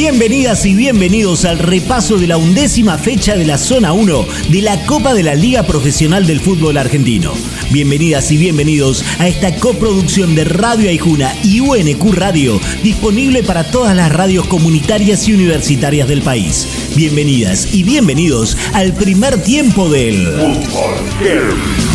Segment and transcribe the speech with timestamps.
[0.00, 4.86] Bienvenidas y bienvenidos al repaso de la undécima fecha de la Zona 1 de la
[4.86, 7.34] Copa de la Liga Profesional del Fútbol Argentino.
[7.70, 13.94] Bienvenidas y bienvenidos a esta coproducción de Radio Aijuna y UNQ Radio, disponible para todas
[13.94, 16.66] las radios comunitarias y universitarias del país.
[16.96, 21.89] Bienvenidas y bienvenidos al primer tiempo del Fútbol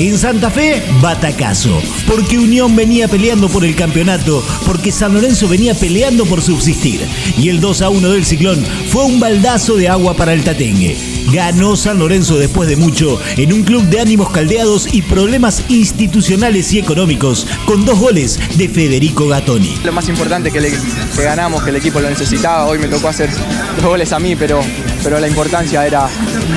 [0.00, 1.78] En Santa Fe, batacazo.
[2.06, 7.06] Porque Unión venía peleando por el campeonato, porque San Lorenzo venía peleando por subsistir.
[7.36, 11.19] Y el 2 a 1 del ciclón fue un baldazo de agua para el Tatengue.
[11.32, 16.72] Ganó San Lorenzo después de mucho en un club de ánimos caldeados y problemas institucionales
[16.72, 19.76] y económicos, con dos goles de Federico Gattoni.
[19.84, 22.66] Lo más importante que, que ganamos, que el equipo lo necesitaba.
[22.66, 23.30] Hoy me tocó hacer
[23.76, 24.60] dos goles a mí, pero
[25.02, 26.08] pero la importancia era,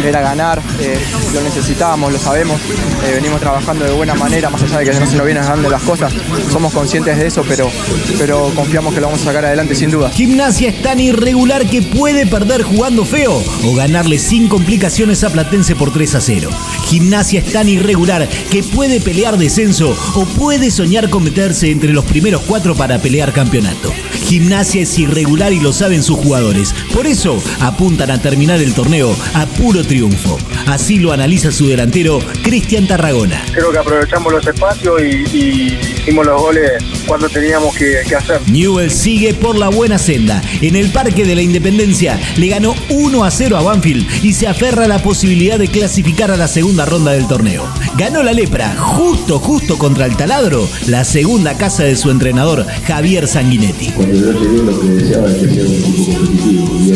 [0.05, 0.99] era ganar, eh,
[1.33, 2.59] lo necesitábamos, lo sabemos,
[3.05, 5.69] eh, venimos trabajando de buena manera, más allá de que no se nos vienen dando
[5.69, 6.13] las cosas,
[6.51, 7.69] somos conscientes de eso, pero,
[8.17, 10.09] pero confiamos que lo vamos a sacar adelante sin duda.
[10.09, 15.75] Gimnasia es tan irregular que puede perder jugando feo o ganarle sin complicaciones a Platense
[15.75, 16.49] por 3 a 0.
[16.85, 22.05] Gimnasia es tan irregular que puede pelear descenso o puede soñar con meterse entre los
[22.05, 23.91] primeros cuatro para pelear campeonato.
[24.25, 26.73] Gimnasia es irregular y lo saben sus jugadores.
[26.93, 30.37] Por eso apuntan a terminar el torneo a puro triunfo.
[30.65, 33.43] Así lo analiza su delantero Cristian Tarragona.
[33.51, 36.71] Creo que aprovechamos los espacios y, hicimos los goles
[37.05, 38.41] cuando teníamos que, que, hacer.
[38.49, 40.41] Newell sigue por la buena senda.
[40.61, 44.47] En el Parque de la Independencia le ganó 1 a 0 a Banfield y se
[44.47, 47.67] aferra a la posibilidad de clasificar a la segunda ronda del torneo.
[47.97, 53.27] Ganó la lepra justo, justo contra el taladro, la segunda casa de su entrenador Javier
[53.27, 56.91] Sanguinetti yo llegué lo que deseaba es que sea un equipo competitivo y.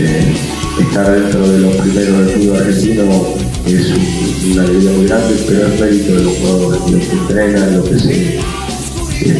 [0.00, 0.32] Eh,
[0.80, 3.34] estar dentro de los primeros del fútbol argentino
[3.66, 7.88] es una alegría muy grande, pero es mérito de los jugadores, los que entrenan, los
[7.88, 8.40] que se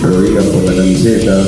[0.01, 1.45] prodigan por la camiseta,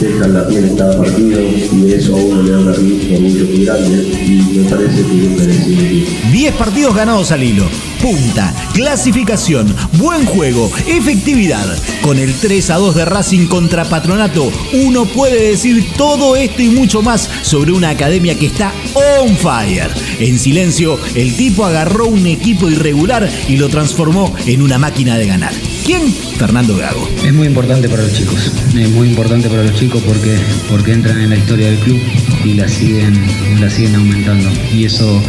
[0.00, 3.64] dejan la piel en cada partido y eso a uno le da un orgullo muy
[3.64, 6.10] grande y me parece que es merecido.
[6.32, 7.64] 10 partidos ganados al hilo,
[8.00, 11.66] punta, clasificación, buen juego, efectividad.
[12.00, 16.68] Con el 3 a 2 de Racing contra Patronato, uno puede decir todo esto y
[16.68, 19.90] mucho más sobre una academia que está on fire.
[20.18, 25.26] En silencio, el tipo agarró un equipo irregular y lo transformó en una máquina de
[25.26, 25.52] ganar.
[25.84, 26.12] ¿Quién?
[26.38, 27.08] Fernando Gago.
[27.24, 30.36] Es muy importante para los chicos, es muy importante para los chicos porque,
[30.68, 31.98] porque entran en la historia del club
[32.44, 33.14] y la siguen,
[33.60, 34.50] la siguen aumentando.
[34.72, 35.20] Y eso,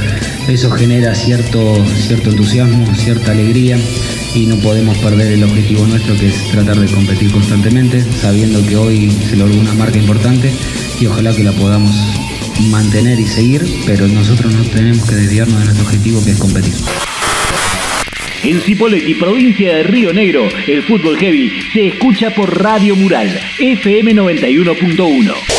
[0.47, 3.77] eso genera cierto, cierto entusiasmo, cierta alegría
[4.35, 8.75] y no podemos perder el objetivo nuestro que es tratar de competir constantemente, sabiendo que
[8.75, 10.51] hoy se logró una marca importante
[10.99, 11.95] y ojalá que la podamos
[12.69, 16.73] mantener y seguir, pero nosotros no tenemos que desviarnos de nuestro objetivo que es competir.
[18.43, 24.15] En Cipolletti, provincia de Río Negro, el fútbol heavy se escucha por Radio Mural, FM
[24.15, 25.58] 91.1.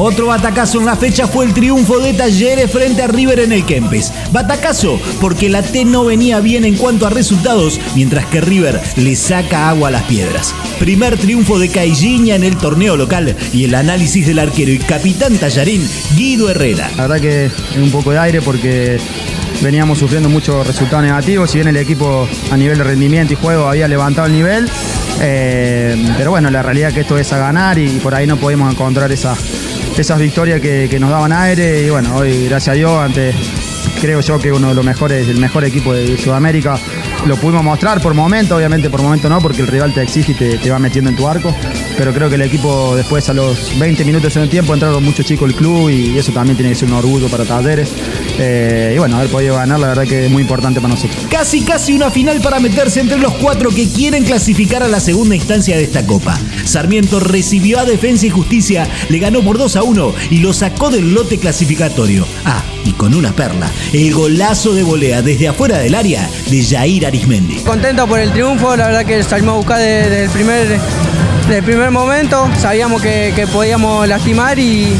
[0.00, 3.66] Otro batacazo en la fecha fue el triunfo de Talleres frente a River en el
[3.66, 4.12] Kempes.
[4.30, 9.16] Batacazo porque la T no venía bien en cuanto a resultados, mientras que River le
[9.16, 10.54] saca agua a las piedras.
[10.78, 15.36] Primer triunfo de Cailliña en el torneo local y el análisis del arquero y capitán
[15.36, 15.84] Tallarín,
[16.14, 16.88] Guido Herrera.
[16.96, 19.00] La verdad que un poco de aire porque
[19.62, 23.66] veníamos sufriendo muchos resultados negativos, si bien el equipo a nivel de rendimiento y juego
[23.66, 24.70] había levantado el nivel,
[25.20, 28.36] eh, pero bueno, la realidad es que esto es a ganar y por ahí no
[28.36, 29.36] podemos encontrar esa,
[29.98, 33.34] esas victorias que, que nos daban aire y bueno, hoy gracias a Dios ante
[34.00, 36.78] creo yo que uno de los mejores, el mejor equipo de Sudamérica.
[37.26, 40.34] Lo pudimos mostrar por momento, obviamente por momento no, porque el rival te exige y
[40.34, 41.54] te, va metiendo en tu arco.
[41.96, 45.26] Pero creo que el equipo después a los 20 minutos en el tiempo entraron muchos
[45.26, 47.92] chicos el club y eso también tiene que ser un orgullo para Talleres.
[48.38, 51.26] Eh, y bueno, haber podido ganar la verdad que es muy importante para nosotros.
[51.28, 55.34] Casi casi una final para meterse entre los cuatro que quieren clasificar a la segunda
[55.34, 56.38] instancia de esta copa.
[56.64, 60.90] Sarmiento recibió a Defensa y Justicia, le ganó por 2 a 1 y lo sacó
[60.90, 62.26] del lote clasificatorio.
[62.44, 67.06] Ah, y con una perla, el golazo de volea desde afuera del área de Jair
[67.06, 67.56] Arismendi.
[67.56, 70.80] Contento por el triunfo, la verdad que salimos a buscar desde el primer,
[71.64, 74.96] primer momento, sabíamos que, podíamos lastimar y,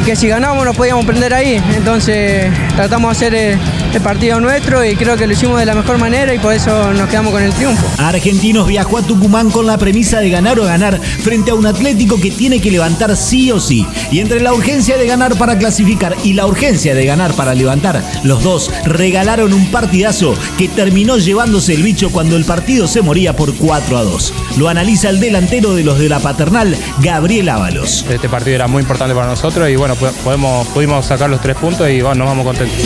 [0.00, 3.34] que si ganábamos nos podíamos prender ahí, entonces tratamos de hacer...
[3.34, 3.58] Eh,
[3.96, 6.92] el partido nuestro y creo que lo hicimos de la mejor manera y por eso
[6.94, 7.86] nos quedamos con el triunfo.
[7.98, 12.18] Argentinos viajó a Tucumán con la premisa de ganar o ganar frente a un Atlético
[12.18, 13.86] que tiene que levantar sí o sí.
[14.10, 18.02] Y entre la urgencia de ganar para clasificar y la urgencia de ganar para levantar,
[18.24, 23.36] los dos regalaron un partidazo que terminó llevándose el bicho cuando el partido se moría
[23.36, 24.34] por 4 a 2.
[24.56, 28.06] Lo analiza el delantero de los de la paternal, Gabriel Ábalos.
[28.08, 31.98] Este partido era muy importante para nosotros y bueno, pudimos sacar los tres puntos y
[31.98, 32.78] nos vamos contentos.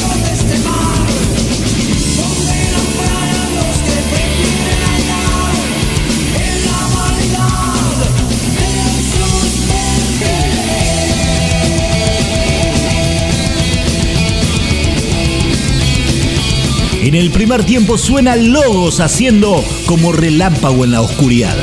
[17.03, 21.57] En el primer tiempo suena Logos haciendo como relámpago en la oscuridad.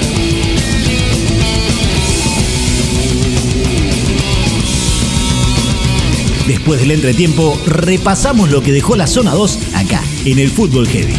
[6.64, 11.14] Después del entretiempo, repasamos lo que dejó la zona 2 acá, en el fútbol heavy.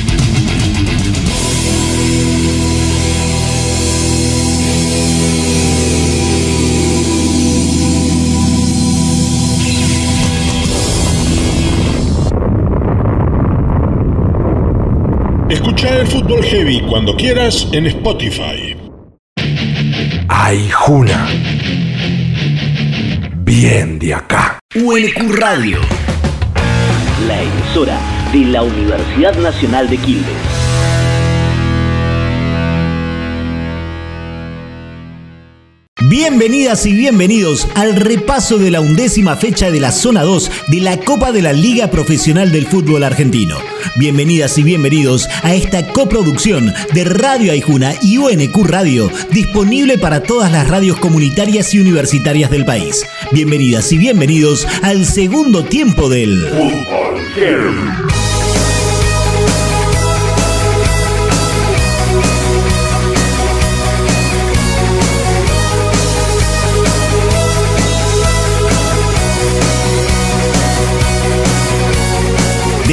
[15.50, 18.74] Escucha el fútbol heavy cuando quieras en Spotify.
[20.26, 21.28] Ay, Juna.
[23.44, 24.43] Bien de acá.
[24.76, 25.78] UNQ Radio.
[27.28, 27.96] La emisora
[28.32, 30.63] de la Universidad Nacional de Quilmes.
[36.06, 40.98] Bienvenidas y bienvenidos al repaso de la undécima fecha de la Zona 2 de la
[40.98, 43.56] Copa de la Liga Profesional del Fútbol Argentino.
[43.96, 50.52] Bienvenidas y bienvenidos a esta coproducción de Radio Aijuna y UNQ Radio, disponible para todas
[50.52, 53.06] las radios comunitarias y universitarias del país.
[53.32, 58.23] Bienvenidas y bienvenidos al segundo tiempo del Fútbol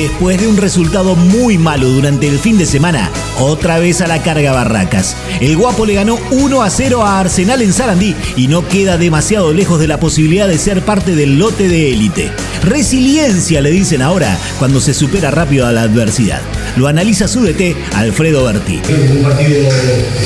[0.01, 4.23] Después de un resultado muy malo durante el fin de semana, otra vez a la
[4.23, 5.15] carga Barracas.
[5.39, 9.53] El Guapo le ganó 1 a 0 a Arsenal en Sarandí y no queda demasiado
[9.53, 12.31] lejos de la posibilidad de ser parte del lote de élite.
[12.63, 16.41] Resiliencia le dicen ahora cuando se supera rápido a la adversidad.
[16.77, 18.81] Lo analiza su DT, Alfredo Berti.
[19.17, 19.69] Un partido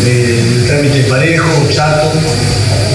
[0.06, 2.14] de, trámite parejo, chato,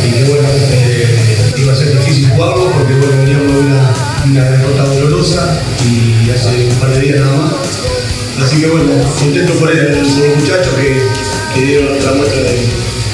[0.09, 3.95] y que bueno, eh, iba a ser difícil jugarlo porque bueno, veníamos de una,
[4.27, 7.53] una derrota dolorosa y hace un par de días nada más.
[8.45, 11.03] Así que bueno, contento por, el, los muchachos que,
[11.55, 12.69] que dieron otra muestra de,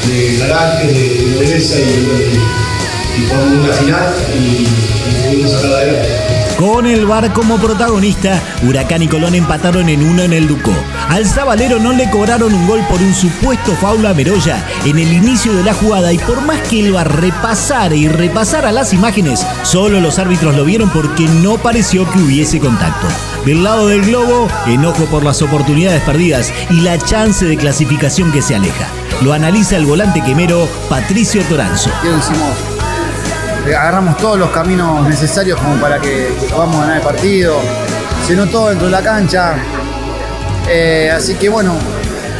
[0.08, 6.35] de carácter, de, belleza y, y, jugamos una final y, y pudimos sacar adelante.
[6.58, 10.72] Con el bar como protagonista, Huracán y Colón empataron en uno en el Ducó.
[11.10, 15.12] Al Zabalero no le cobraron un gol por un supuesto faula a Meroya en el
[15.12, 19.46] inicio de la jugada y por más que el bar repasara y repasara las imágenes,
[19.64, 23.06] solo los árbitros lo vieron porque no pareció que hubiese contacto.
[23.44, 28.40] Del lado del globo, enojo por las oportunidades perdidas y la chance de clasificación que
[28.40, 28.88] se aleja.
[29.20, 31.90] Lo analiza el volante quemero Patricio Toranzo.
[33.74, 37.58] Agarramos todos los caminos necesarios como para que podamos ganar el partido.
[38.26, 39.54] Se notó dentro de la cancha.
[40.68, 41.74] Eh, así que bueno,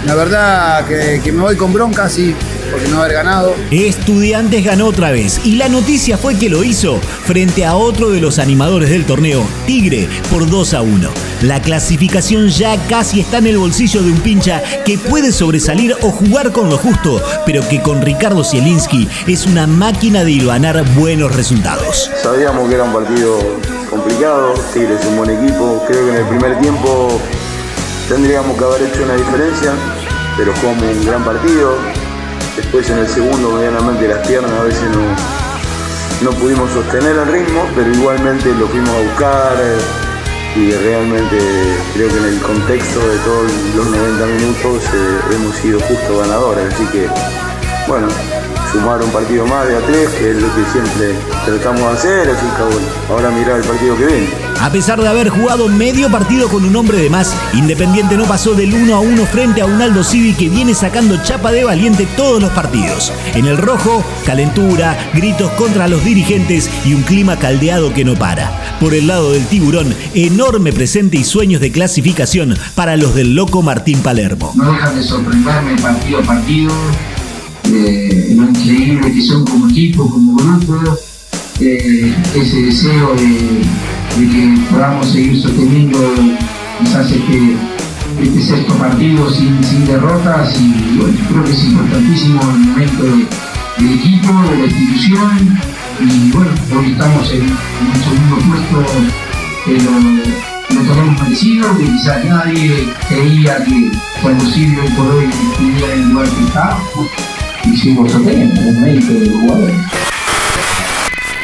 [0.05, 2.35] la verdad que, que me voy con bronca, sí,
[2.71, 3.55] porque no haber ganado.
[3.71, 8.21] Estudiantes ganó otra vez y la noticia fue que lo hizo frente a otro de
[8.21, 11.11] los animadores del torneo, Tigre, por 2 a 1.
[11.43, 16.11] La clasificación ya casi está en el bolsillo de un pincha que puede sobresalir o
[16.11, 21.35] jugar con lo justo, pero que con Ricardo Zielinski es una máquina de hilvanar buenos
[21.35, 22.11] resultados.
[22.23, 23.39] Sabíamos que era un partido
[23.91, 27.21] complicado, Tigre es un buen equipo, creo que en el primer tiempo
[28.09, 29.73] tendríamos que haber hecho una diferencia,
[30.37, 31.77] pero jugamos un gran partido,
[32.57, 37.69] Después en el segundo, medianamente las piernas a veces no, no pudimos sostener el ritmo,
[37.75, 39.79] pero igualmente lo fuimos a buscar eh,
[40.57, 41.39] y realmente
[41.93, 46.73] creo que en el contexto de todos los 90 minutos eh, hemos sido justo ganadores.
[46.73, 47.09] Así que,
[47.87, 48.09] bueno,
[48.73, 52.31] sumar un partido más de a tres, que es lo que siempre tratamos de hacer,
[52.31, 54.46] así que ahora mirar el partido que viene.
[54.61, 58.55] A pesar de haber jugado medio partido con un hombre de más, Independiente no pasó
[58.55, 62.07] del 1 a 1 frente a un Aldo Civi que viene sacando chapa de valiente
[62.17, 63.13] todos los partidos.
[63.35, 68.79] En el rojo, calentura, gritos contra los dirigentes y un clima caldeado que no para.
[68.81, 73.63] Por el lado del tiburón, enorme presente y sueños de clasificación para los del loco
[73.63, 74.53] Martín Palermo.
[74.57, 76.73] No dejan de sorprenderme partido a partido,
[77.73, 80.99] eh, lo increíble que son como equipo, como grupo,
[81.61, 83.63] eh, ese deseo de
[84.19, 85.99] de que podamos seguir sosteniendo
[86.81, 93.05] quizás este, sexto partido sin, sin derrotas y bueno, creo que es importantísimo el momento
[93.05, 95.59] del equipo, de la institución
[96.01, 98.85] y bueno, hoy estamos en, un segundo puesto
[99.67, 103.91] que lo, tenemos merecido, que quizás nadie creía que
[104.23, 106.79] cuando posible hoy por hoy estuviera en el lugar que está
[107.65, 109.96] y sigo sosteniendo el mérito de los jugadores.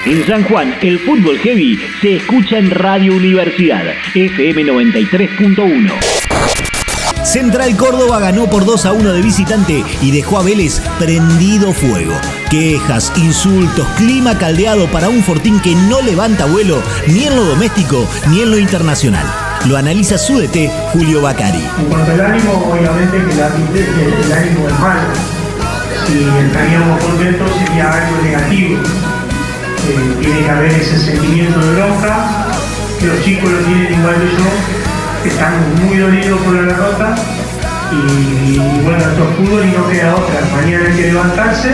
[0.04, 3.84] En San Juan, el fútbol heavy se escucha en Radio Universidad,
[4.16, 5.92] FM 93.1.
[7.24, 12.14] Central Córdoba ganó por 2 a 1 de visitante y dejó a Vélez prendido fuego.
[12.50, 18.08] Quejas, insultos, clima caldeado para un Fortín que no levanta vuelo ni en lo doméstico
[18.28, 19.24] ni en lo internacional.
[19.66, 21.62] Lo analiza su DT Julio Bacari.
[21.78, 25.08] En cuanto al ánimo, obviamente que el, el ánimo es malo.
[26.08, 28.78] Si estaríamos contentos sería algo negativo
[29.88, 32.46] eh, tiene que haber ese sentimiento de bronca,
[33.04, 37.14] los chicos lo tienen igual que yo, que están muy dolidos por la derrota
[37.90, 40.40] y, bueno, esto es fútbol y no queda otra.
[40.56, 41.70] Mañana hay que levantarse,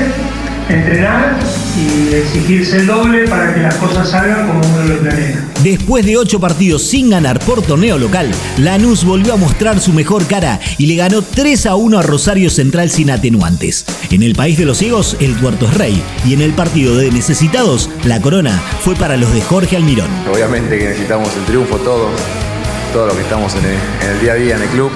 [0.68, 1.36] entrenar
[1.78, 5.44] y exigirse el doble para que las cosas salgan como uno lo planea.
[5.62, 10.26] Después de ocho partidos sin ganar por torneo local, Lanús volvió a mostrar su mejor
[10.26, 13.84] cara y le ganó 3 a 1 a Rosario Central sin atenuantes.
[14.10, 17.10] En el país de los ciegos, el tuerto es rey, y en el partido de
[17.10, 20.10] necesitados, la corona fue para los de Jorge Almirón.
[20.32, 22.10] Obviamente que necesitamos el triunfo todos,
[22.92, 24.90] todos los que estamos en el, día a día en el club.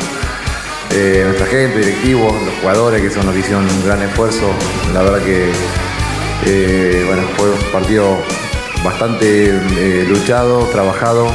[0.94, 4.50] Eh, nuestra gente, directivos, los jugadores que son los que hicieron un gran esfuerzo.
[4.92, 5.50] La verdad que
[6.46, 8.18] eh, bueno, fue un partido
[8.84, 11.26] bastante eh, luchado, trabajado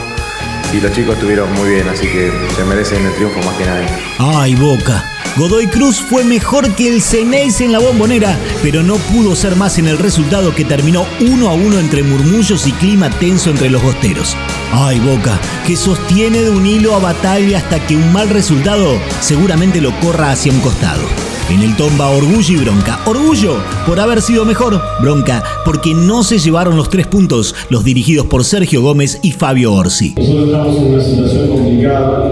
[0.73, 3.87] y los chicos estuvieron muy bien, así que se merecen el triunfo más que nadie.
[4.19, 5.03] ¡Ay, Boca!
[5.37, 9.77] Godoy Cruz fue mejor que el Ceneis en la bombonera, pero no pudo ser más
[9.77, 13.83] en el resultado que terminó uno a uno entre murmullos y clima tenso entre los
[13.83, 14.35] bosteros.
[14.73, 19.79] Ay, Boca, que sostiene de un hilo a batalla hasta que un mal resultado seguramente
[19.79, 21.03] lo corra hacia un costado.
[21.49, 22.99] En el tomba orgullo y bronca.
[23.05, 24.81] Orgullo por haber sido mejor.
[25.01, 29.71] Bronca porque no se llevaron los tres puntos los dirigidos por Sergio Gómez y Fabio
[29.73, 30.13] Orsi.
[30.17, 32.29] Nosotros estamos en una situación complicada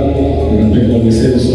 [0.52, 1.54] respecto al descenso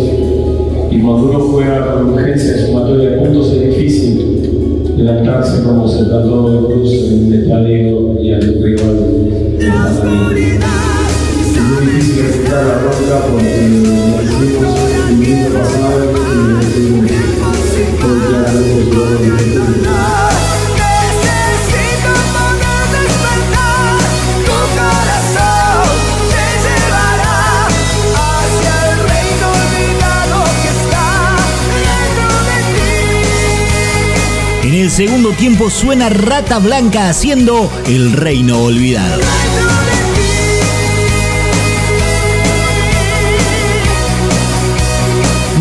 [0.90, 6.48] y cuando uno juega con urgencia sumatoria de puntos es difícil levantarse como se trató
[6.50, 9.04] de Cruz en el estadio y al rival
[9.58, 9.68] Es
[11.62, 13.68] muy difícil ejecutar la bronca porque
[34.70, 39.20] En el segundo tiempo suena Rata Blanca haciendo El Reino Olvidado.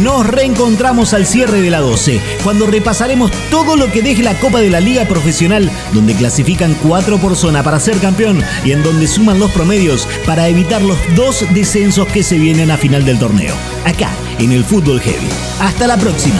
[0.03, 4.59] Nos reencontramos al cierre de la 12, cuando repasaremos todo lo que deje la Copa
[4.59, 9.07] de la Liga Profesional, donde clasifican cuatro por zona para ser campeón y en donde
[9.07, 13.55] suman los promedios para evitar los dos descensos que se vienen a final del torneo.
[13.85, 15.29] Acá, en el Fútbol Heavy.
[15.59, 16.39] Hasta la próxima.